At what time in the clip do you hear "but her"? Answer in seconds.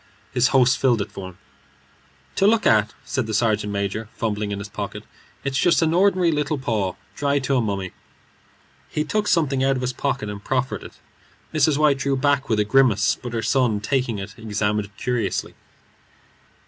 13.21-13.43